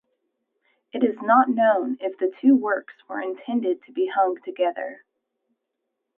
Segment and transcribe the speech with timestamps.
[0.93, 5.03] It is not known if the two works were intended to be hung together.